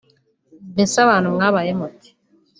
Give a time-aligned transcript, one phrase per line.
[0.73, 2.09] Mbese abantu mwabaye mute